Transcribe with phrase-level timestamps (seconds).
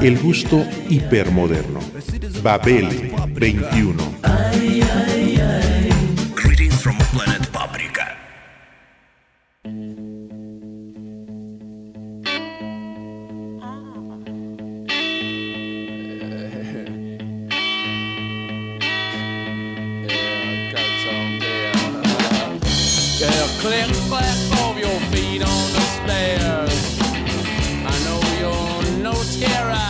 [0.00, 1.80] El gusto hipermoderno.
[2.42, 2.88] Babel
[3.34, 4.18] 21.
[6.34, 8.16] Greetings from planet Paprika.
[20.04, 21.72] Yeah, got some there.
[23.20, 26.71] Yeah, click clack of your feet on the stairs.
[29.44, 29.82] A.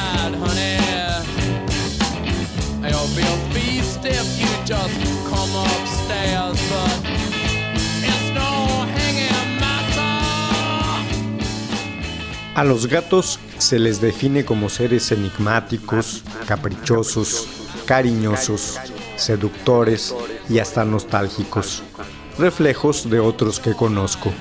[12.55, 17.49] A los gatos se les define como seres enigmáticos, caprichosos,
[17.87, 18.79] cariñosos,
[19.17, 20.15] seductores
[20.51, 21.83] y hasta nostálgicos,
[22.39, 24.33] reflejos de otros que conozco.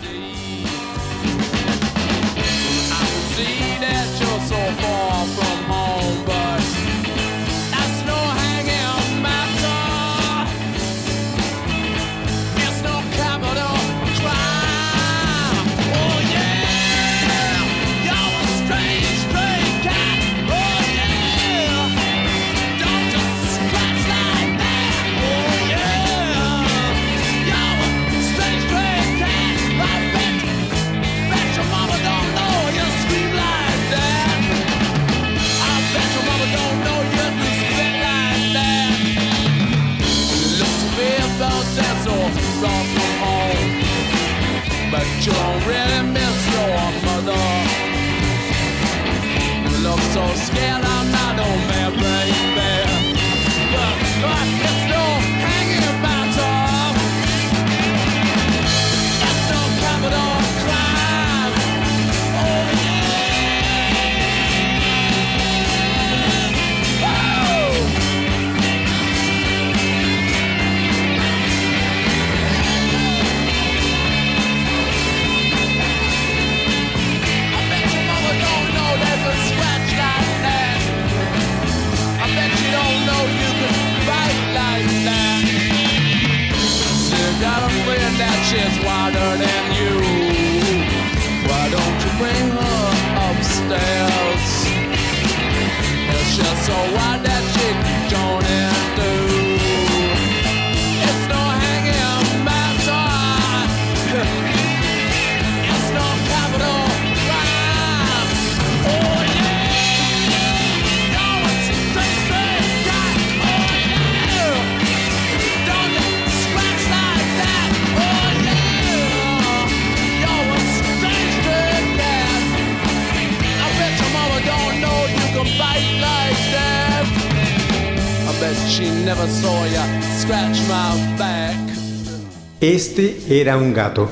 [132.59, 134.09] Este era un gato.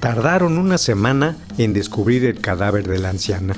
[0.00, 3.54] Tardaron una semana en descubrir el cadáver de la anciana.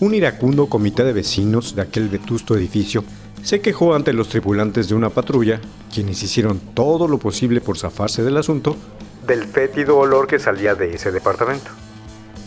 [0.00, 3.04] Un iracundo comité de vecinos de aquel vetusto edificio
[3.42, 5.60] se quejó ante los tripulantes de una patrulla,
[5.92, 8.76] quienes hicieron todo lo posible por zafarse del asunto,
[9.26, 11.70] del fétido olor que salía de ese departamento.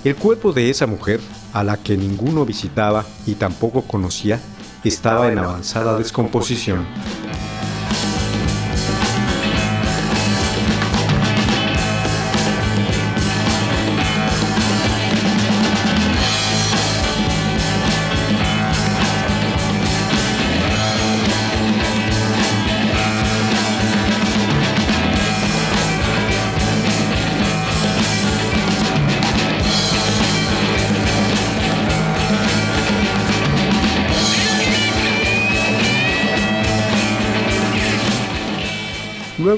[0.04, 1.20] El cuerpo de esa mujer,
[1.54, 4.40] a la que ninguno visitaba y tampoco conocía,
[4.88, 6.86] estaba en avanzada descomposición.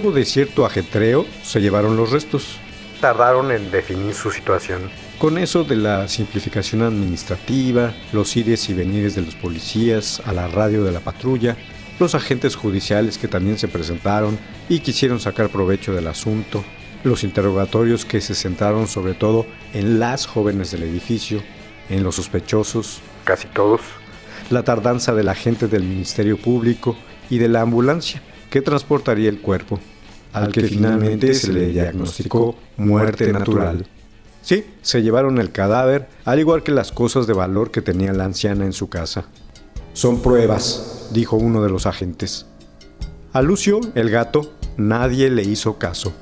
[0.02, 2.58] Luego de cierto ajetreo, se llevaron los restos.
[3.02, 4.90] Tardaron en definir su situación.
[5.18, 10.48] Con eso de la simplificación administrativa, los ires y venires de los policías, a la
[10.48, 11.58] radio de la patrulla,
[12.00, 16.64] los agentes judiciales que también se presentaron y quisieron sacar provecho del asunto,
[17.04, 21.44] los interrogatorios que se centraron sobre todo en las jóvenes del edificio,
[21.90, 23.82] en los sospechosos, casi todos,
[24.50, 26.96] la tardanza del agente del Ministerio Público
[27.30, 29.80] y de la ambulancia que transportaría el cuerpo,
[30.34, 33.88] al que finalmente se le diagnosticó muerte natural.
[34.42, 38.26] Sí, se llevaron el cadáver, al igual que las cosas de valor que tenía la
[38.26, 39.26] anciana en su casa.
[39.94, 42.46] Son pruebas, dijo uno de los agentes.
[43.34, 46.14] A Lucio, el gato, nadie le hizo caso.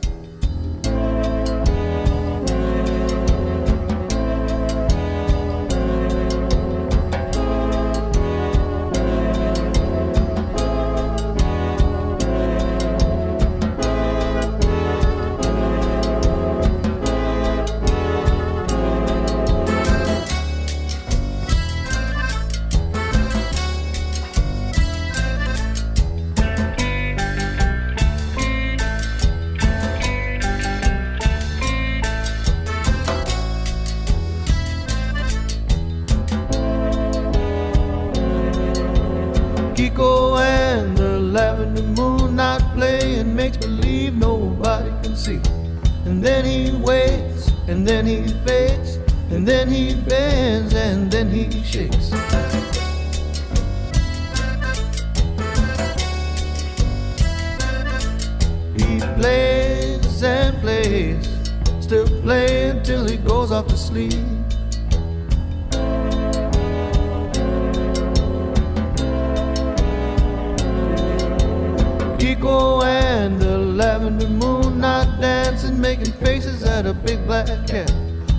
[72.87, 77.91] And the lavender moon not dancing, making faces at a big black cat.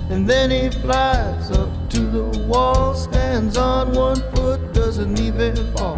[0.09, 5.97] And then he flies up to the wall, stands on one foot, doesn't even fall.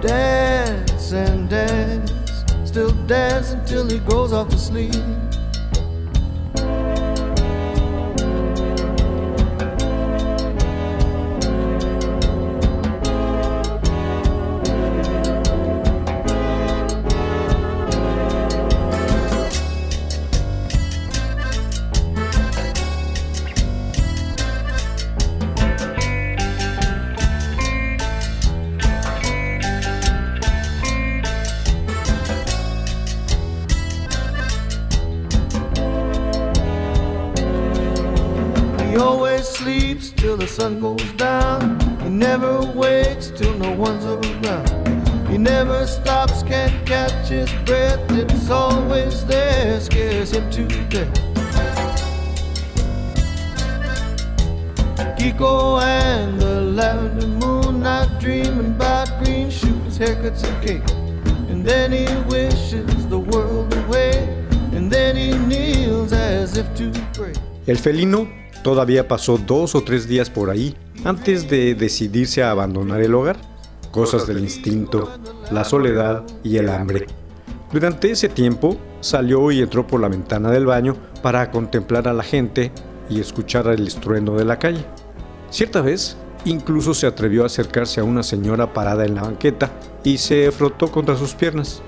[0.00, 2.12] Dance and dance,
[2.64, 5.21] still dance until he goes off to sleep.
[42.22, 44.68] Never wakes till no one's around.
[45.28, 48.00] He never stops, can't catch his breath.
[48.10, 51.12] It's always there, scares him to death.
[55.18, 60.88] Kiko and the lavender moon, not dreaming about green shoes, haircuts, and cake.
[61.50, 64.12] And then he wishes the world away.
[64.76, 67.34] And then he kneels as if to pray.
[67.66, 68.28] El felino
[68.62, 73.36] todavía pasó dos o tres días por ahí antes de decidirse a abandonar el hogar.
[73.90, 75.10] Cosas del instinto,
[75.50, 77.06] la soledad y el hambre.
[77.72, 82.22] Durante ese tiempo salió y entró por la ventana del baño para contemplar a la
[82.22, 82.72] gente
[83.10, 84.84] y escuchar el estruendo de la calle.
[85.50, 86.16] Cierta vez,
[86.46, 89.70] incluso se atrevió a acercarse a una señora parada en la banqueta
[90.04, 91.82] y se frotó contra sus piernas.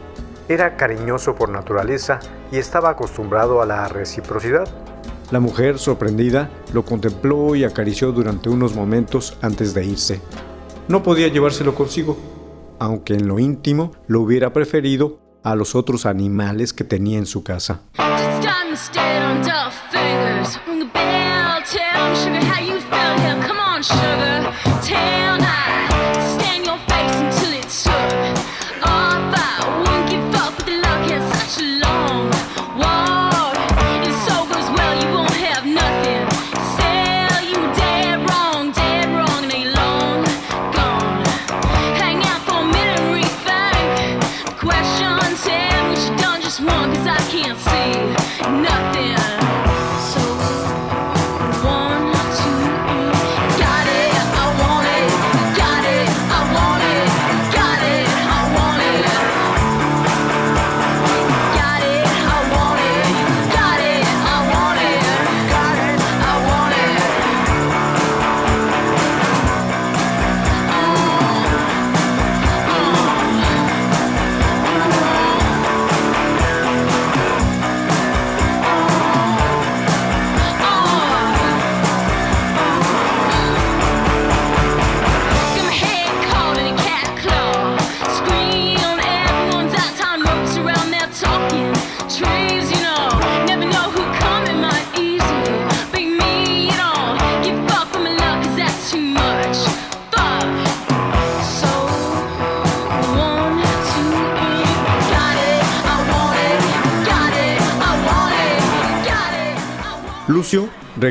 [0.49, 2.21] Era cariñoso por naturaleza
[2.53, 4.69] y estaba acostumbrado a la reciprocidad.
[5.31, 10.21] La mujer, sorprendida, lo contempló y acarició durante unos momentos antes de irse.
[10.89, 12.17] No podía llevárselo consigo,
[12.79, 17.43] aunque en lo íntimo lo hubiera preferido a los otros animales que tenía en su
[17.43, 17.81] casa.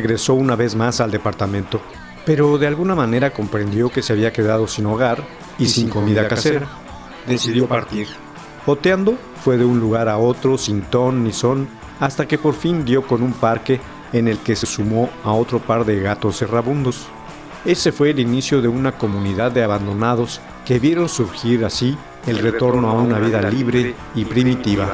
[0.03, 1.79] Regresó una vez más al departamento,
[2.25, 5.23] pero de alguna manera comprendió que se había quedado sin hogar
[5.57, 6.67] y, sin comida casera.
[7.25, 8.09] Decidió partir.
[8.65, 11.69] Oteando, fue de un lugar a otro sin ton ni son,
[12.01, 13.79] hasta que por fin dio con un parque
[14.11, 17.07] en el que se sumó a otro par de gatos errabundos.
[17.63, 22.89] Ese fue el inicio de una comunidad de abandonados que vieron surgir así el retorno
[22.89, 24.93] a una vida libre y primitiva.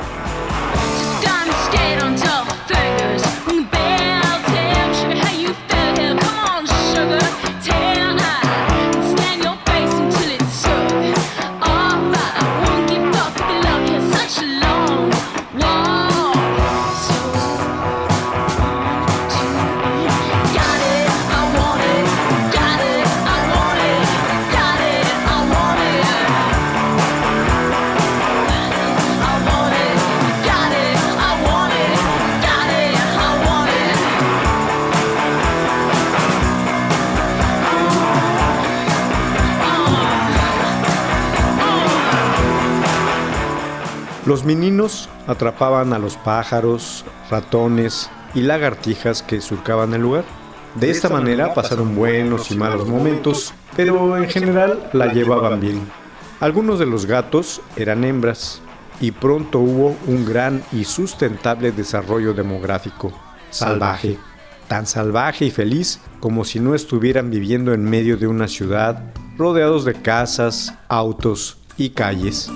[44.30, 50.24] Los meninos atrapaban a los pájaros, ratones y lagartijas que surcaban el lugar.
[50.76, 55.82] De esta manera pasaron buenos y malos momentos, pero en general la llevaban bien.
[56.40, 58.62] Algunos de los gatos eran hembras
[59.02, 63.12] y pronto hubo un gran y sustentable desarrollo demográfico,
[63.50, 64.20] salvaje,
[64.68, 69.86] tan salvaje y feliz como si no estuvieran viviendo en medio de una ciudad, rodeados
[69.86, 72.48] de casas, autos y calles.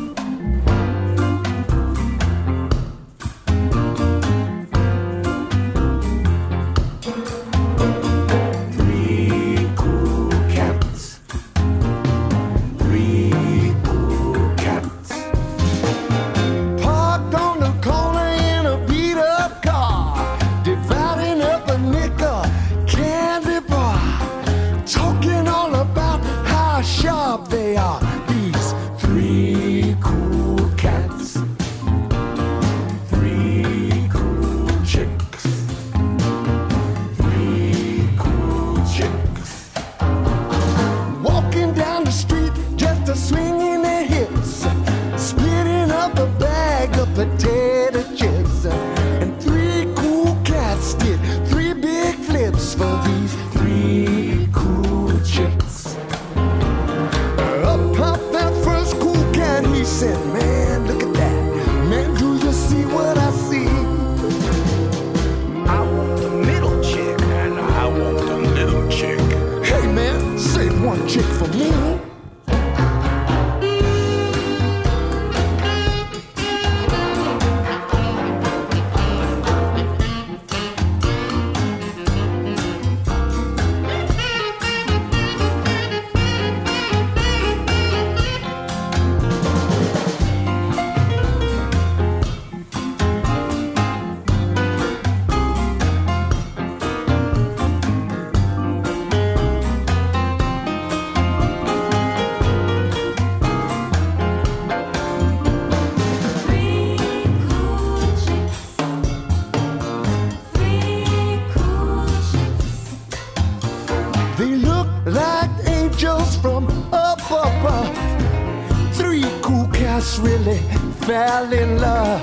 [121.33, 122.21] Fell in love.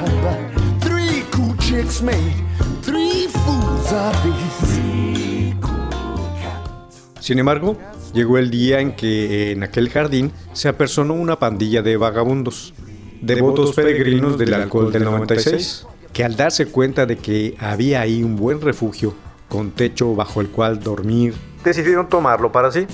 [0.80, 2.34] Three cool chicks made
[2.82, 4.66] three fools of these.
[4.66, 7.02] Three cool cats.
[7.20, 7.76] Sin embargo,
[8.12, 12.74] llegó el día en que en aquel jardín se apersonó una pandilla de vagabundos,
[13.20, 18.36] devotos peregrinos del alcohol del 96, que al darse cuenta de que había ahí un
[18.36, 19.14] buen refugio,
[19.48, 22.86] con techo bajo el cual dormir, decidieron tomarlo para sí.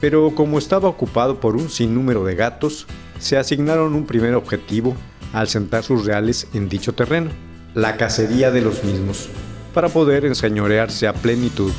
[0.00, 2.86] Pero como estaba ocupado por un sinnúmero de gatos,
[3.20, 4.96] se asignaron un primer objetivo
[5.32, 7.30] al sentar sus reales en dicho terreno,
[7.74, 9.28] la cacería de los mismos,
[9.74, 11.72] para poder enseñorearse a plenitud.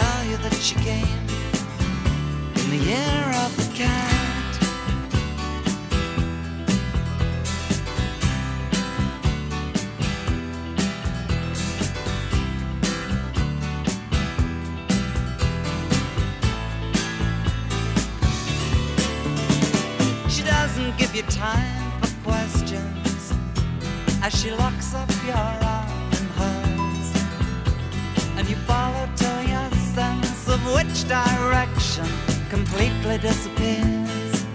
[0.00, 1.06] tell you that she came
[2.60, 4.52] in the year of the cat.
[20.28, 23.32] She doesn't give you time for questions
[24.24, 27.08] as she locks up your arm and hers,
[28.36, 29.33] and you follow
[30.72, 32.06] which direction
[32.48, 34.46] completely disappears.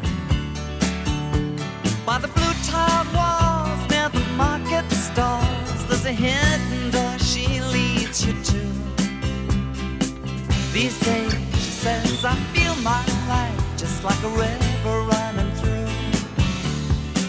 [2.06, 8.26] By the blue tiled walls near the market stalls, there's a hidden door she leads
[8.26, 8.62] you to.
[10.74, 15.90] These days, she says, I feel my life just like a river running through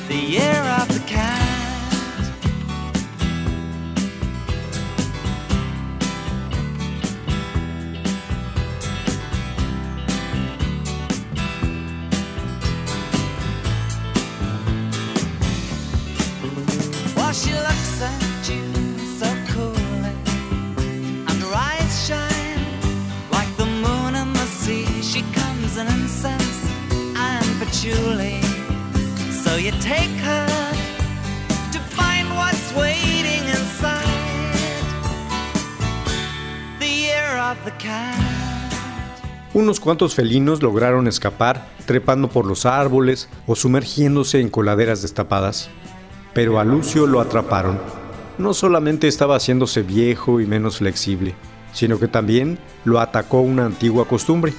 [0.09, 1.50] the year of the cat.
[27.81, 30.47] So you take her
[31.73, 34.05] to find what's waiting inside
[36.79, 38.21] the year of the cat.
[39.55, 45.71] Unos cuantos felinos lograron escapar trepando por los árboles o sumergiéndose en coladeras destapadas,
[46.35, 47.81] pero a Lucio lo atraparon.
[48.37, 51.35] No solamente estaba haciéndose viejo y menos flexible,
[51.73, 54.53] sino que también lo atacó una antigua costumbre,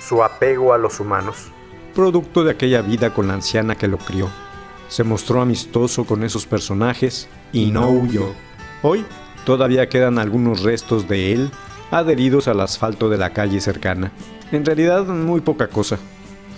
[0.00, 1.48] su apego a los humanos,
[1.92, 4.28] producto de aquella vida con la anciana que lo crió.
[4.88, 8.32] Se mostró amistoso con esos personajes y no huyó.
[8.82, 9.04] Hoy
[9.44, 11.50] todavía quedan algunos restos de él
[11.90, 14.12] adheridos al asfalto de la calle cercana.
[14.50, 15.98] En realidad, muy poca cosa.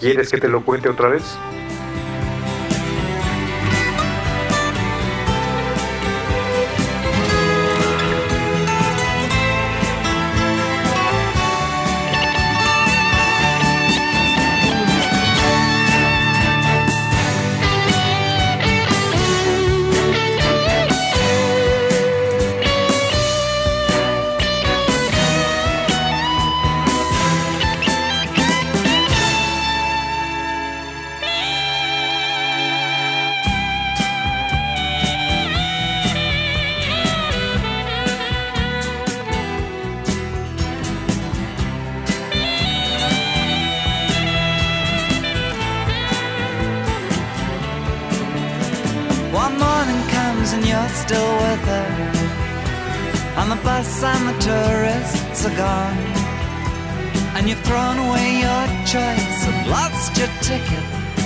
[0.00, 1.22] ¿Quieres que te lo cuente otra vez?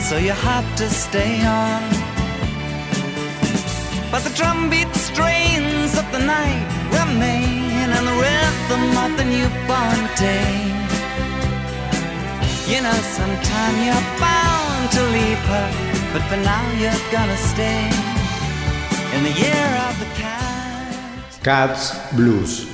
[0.08, 1.82] So you have to stay on.
[4.10, 6.68] But the drumbeat strains of the night
[6.98, 10.48] remain and the rhythm of the newborn day.
[12.72, 15.68] You know, sometime you're bound to leave her,
[16.14, 17.84] but for now you're gonna stay
[19.14, 21.42] in the year of the cat.
[21.42, 22.66] Cats Blues.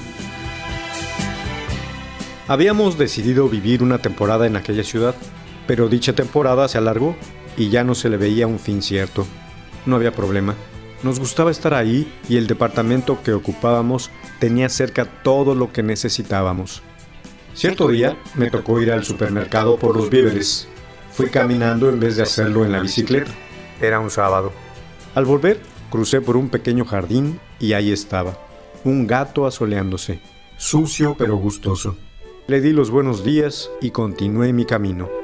[2.47, 5.17] Habíamos decidido vivir una temporada en aquella ciudad,
[5.67, 7.17] pero dicha temporada se alargó
[7.57, 9.27] y ya no se le veía un fin cierto.
[9.87, 10.55] No había problema.
[11.03, 16.83] Nos gustaba estar ahí y el departamento que ocupábamos tenía cerca todo lo que necesitábamos.
[17.55, 20.67] Cierto día me tocó ir al supermercado por los víveres.
[21.13, 23.31] Fui caminando en vez de hacerlo en la bicicleta.
[23.81, 24.53] Era un sábado.
[25.15, 28.37] Al volver, crucé por un pequeño jardín y ahí estaba,
[28.83, 30.21] un gato asoleándose,
[30.57, 31.97] sucio pero gustoso.
[32.49, 35.24] Le di los buenos días y continué mi camino.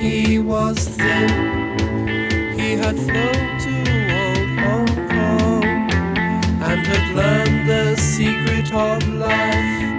[0.00, 1.28] he was thin.
[2.58, 3.74] He had flown to
[4.20, 5.64] old Hong Kong
[6.68, 9.90] and had learned the secret of life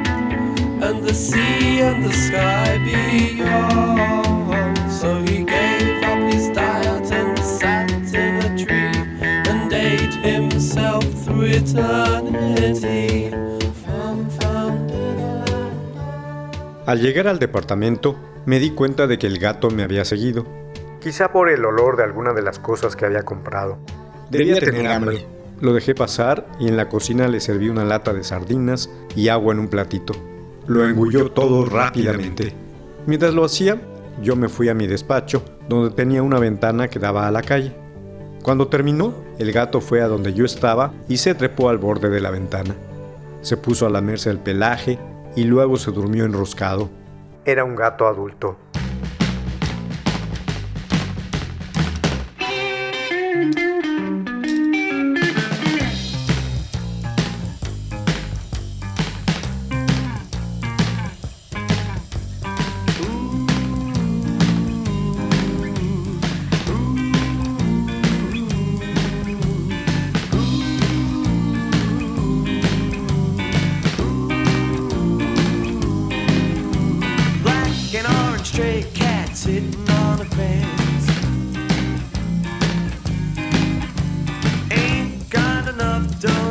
[0.82, 4.78] and the sea and the sky beyond.
[4.92, 11.44] So he gave up his diet and sat in a tree and ate himself through
[11.62, 13.41] eternity.
[16.86, 18.16] Al llegar al departamento,
[18.46, 20.46] me di cuenta de que el gato me había seguido.
[21.00, 23.78] Quizá por el olor de alguna de las cosas que había comprado.
[24.32, 25.28] Debía tener hambre.
[25.60, 29.54] Lo dejé pasar y en la cocina le serví una lata de sardinas y agua
[29.54, 30.14] en un platito.
[30.66, 32.56] Lo engulló todo rápidamente.
[33.06, 33.80] Mientras lo hacía,
[34.24, 37.76] yo me fui a mi despacho, donde tenía una ventana que daba a la calle.
[38.42, 42.22] Cuando terminó, el gato fue a donde yo estaba y se trepó al borde de
[42.22, 42.76] la ventana.
[43.42, 44.98] Se puso a lamerse el pelaje
[45.36, 46.90] y luego se durmió enroscado.
[47.46, 48.58] Era un gato adulto.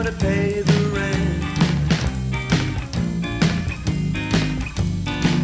[0.04, 1.44] To pay the rent.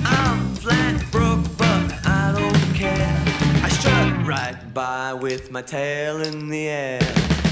[0.04, 3.22] I'm flat broke, but I don't care.
[3.62, 7.00] I strut right by with my tail in the air.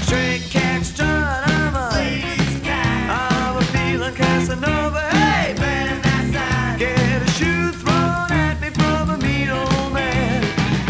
[0.03, 3.09] Straight cat strut, I'm a ladies cat.
[3.09, 5.01] I'm a feeling Casanova.
[5.11, 10.41] Hey, man, that's Get a shoe thrown at me from a mean old man.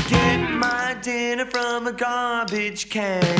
[0.07, 3.34] Get my dinner from a garbage can.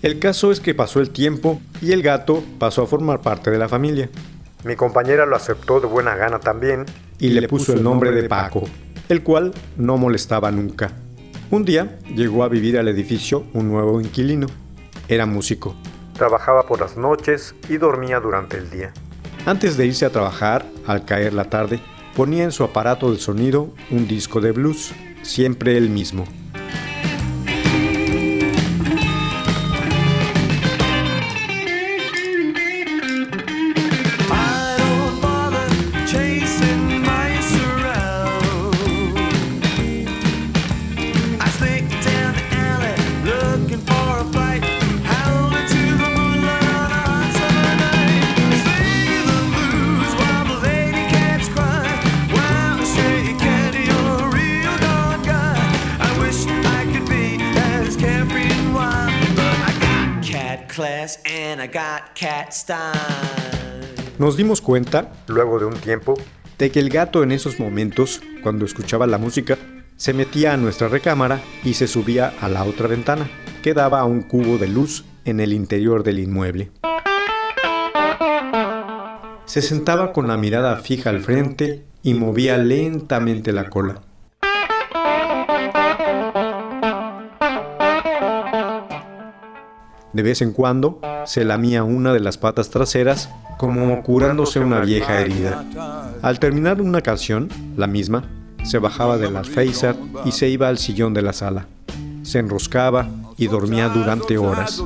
[0.00, 3.58] El caso es que pasó el tiempo y el gato pasó a formar parte de
[3.58, 4.08] la familia.
[4.64, 6.86] Mi compañera lo aceptó de buena gana también
[7.18, 8.62] y, le puso el nombre de Paco,
[9.08, 10.92] el cual no molestaba nunca.
[11.50, 14.46] Un día llegó a vivir al edificio un nuevo inquilino.
[15.08, 15.74] Era músico.
[16.14, 18.92] Trabajaba por las noches y dormía durante el día.
[19.46, 21.80] Antes de irse a trabajar, al caer la tarde,
[22.14, 26.24] ponía en su aparato de sonido un disco de blues, siempre el mismo.
[64.18, 66.14] Nos dimos cuenta, luego de un tiempo,
[66.58, 69.56] de que el gato en esos momentos, cuando escuchaba la música,
[69.96, 73.28] se metía a nuestra recámara y se subía a la otra ventana,
[73.62, 76.70] que daba a un cubo de luz en el interior del inmueble.
[79.44, 84.02] Se sentaba con la mirada fija al frente y movía lentamente la cola.
[90.12, 95.20] De vez en cuando se lamía una de las patas traseras como curándose una vieja
[95.20, 95.64] herida.
[96.22, 98.24] Al terminar una canción, la misma,
[98.64, 101.66] se bajaba de la phaser y se iba al sillón de la sala.
[102.22, 104.82] Se enroscaba y dormía durante horas.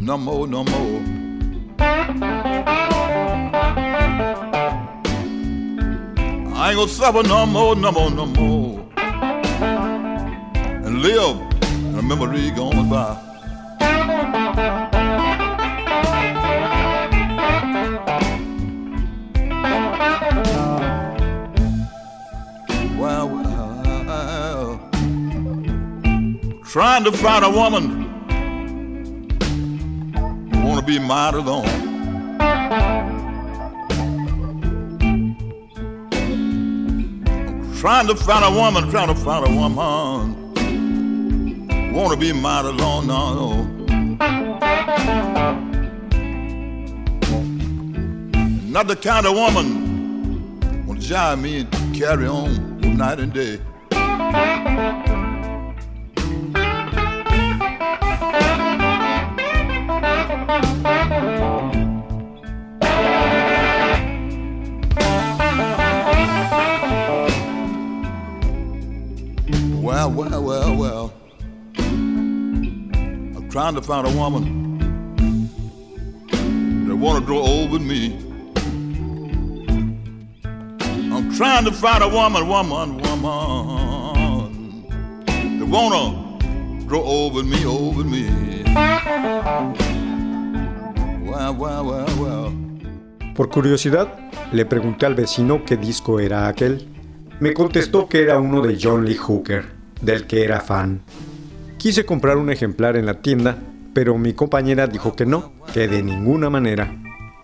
[0.00, 0.64] No no.
[6.64, 8.88] I ain't gonna suffer no more, no more, no more.
[10.86, 13.20] And live in a memory gone by.
[22.98, 24.80] Well, well.
[26.64, 28.04] Trying to find a woman
[30.64, 31.93] wanna be mine alone.
[37.84, 40.54] Trying to find a woman, trying to find a woman
[41.92, 43.06] wanna be mine alone.
[43.06, 43.64] No, no.
[48.70, 53.60] Not the kind of woman wanna jive me and carry on night and day.
[93.34, 94.14] Por curiosidad,
[94.52, 96.86] le pregunté al vecino qué disco era aquel.
[97.40, 99.64] Me contestó que era uno de John Lee Hooker,
[100.00, 101.00] del que era fan.
[101.84, 103.58] Quise comprar un ejemplar en la tienda,
[103.92, 106.96] pero mi compañera dijo que no, que de ninguna manera.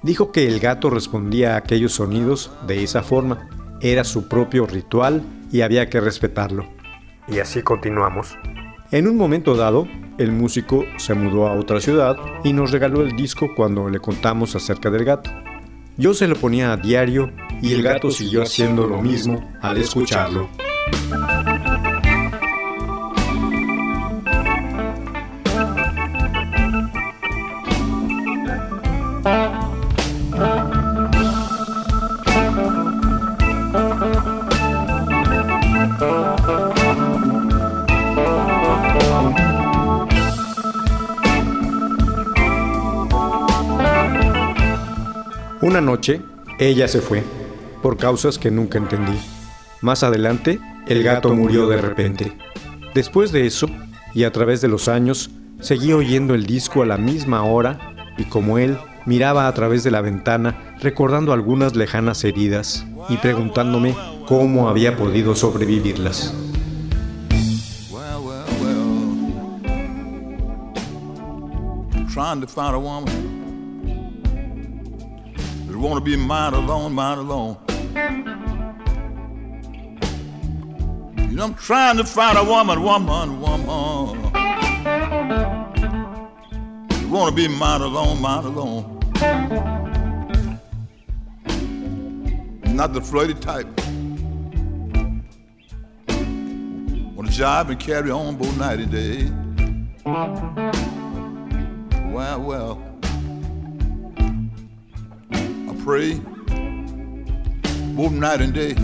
[0.03, 3.50] Dijo que el gato respondía a aquellos sonidos de esa forma.
[3.83, 5.22] Era su propio ritual
[5.53, 6.64] y había que respetarlo.
[7.29, 8.35] Y así continuamos.
[8.90, 13.14] En un momento dado, el músico se mudó a otra ciudad y nos regaló el
[13.14, 15.31] disco cuando le contamos acerca del gato.
[15.98, 20.48] Yo se lo ponía a diario y el gato siguió haciendo lo mismo al escucharlo.
[45.62, 46.23] Una noche,
[46.59, 47.23] ella se fue,
[47.83, 49.18] por causas que nunca entendí.
[49.83, 52.33] Más adelante, el gato murió de repente.
[52.94, 53.66] Después de eso,
[54.14, 58.25] y a través de los años, seguí oyendo el disco a la misma hora y
[58.25, 63.94] como él, miraba a través de la ventana recordando algunas lejanas heridas y preguntándome
[64.27, 66.35] cómo había podido sobrevivirlas.
[75.80, 77.56] To woman that wanna be mine alone, mine alone.
[81.16, 84.32] You know, I'm trying to find a woman, woman, woman.
[86.90, 89.00] that wanna be mine alone, mine alone.
[92.66, 93.66] Not the flirty type.
[97.16, 99.30] Wanna jive and carry on both night and day.
[102.12, 102.89] Well, well.
[105.90, 106.14] Pray
[107.96, 108.74] both night and day.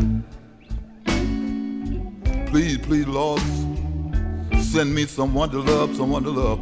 [2.46, 3.40] Please, please, Lord,
[4.60, 6.58] send me someone to love, someone to love.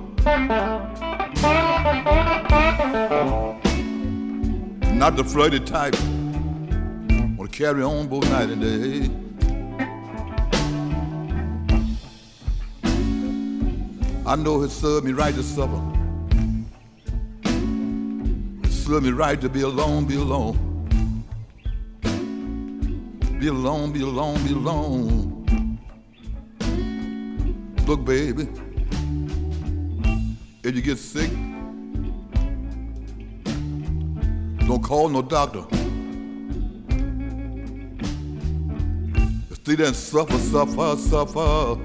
[4.93, 5.97] Not the flirty type.
[7.39, 9.11] Wanna carry on both night and day.
[14.27, 16.04] I know he served me right to suffer.
[18.85, 21.25] It served me right to be alone, be alone.
[23.41, 25.79] Be alone, be alone, be alone.
[27.87, 28.47] Look, baby,
[30.63, 31.31] if you get sick,
[34.67, 35.65] don't call no doctor.
[39.55, 41.81] Stay there and suffer, suffer, suffer.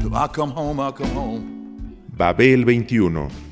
[0.00, 1.96] Till I come home, I come home.
[2.16, 3.51] Babel 21,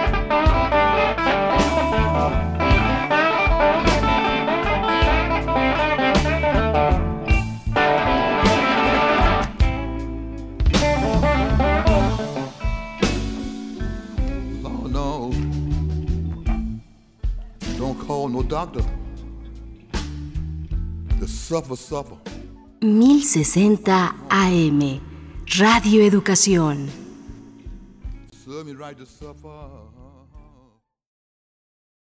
[18.51, 18.83] Doctor.
[21.21, 22.17] The suffer, suffer.
[22.81, 24.99] 1060 AM,
[25.57, 26.89] Radio Educación.